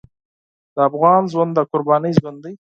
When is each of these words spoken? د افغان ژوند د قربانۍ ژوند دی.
د 0.75 0.77
افغان 0.89 1.21
ژوند 1.31 1.51
د 1.55 1.59
قربانۍ 1.71 2.11
ژوند 2.19 2.39
دی. 2.43 2.53